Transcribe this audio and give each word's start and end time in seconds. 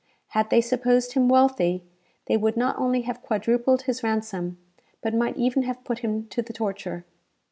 Had 0.29 0.49
they 0.49 0.61
supposed 0.61 1.13
him 1.13 1.29
wealthy, 1.29 1.83
they 2.25 2.35
would 2.35 2.57
not 2.57 2.75
only 2.79 3.01
have 3.01 3.21
quadrupled 3.21 3.83
his 3.83 4.01
ransom, 4.01 4.57
but 4.99 5.13
might 5.13 5.37
even 5.37 5.61
have 5.61 5.83
put 5.83 5.99
him 5.99 6.25
to 6.29 6.41
the 6.41 6.53
torture. 6.53 7.05